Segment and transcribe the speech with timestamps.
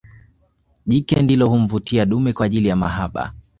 [0.85, 3.33] Jike ndilo humvutia dume kwaajili ya mahaba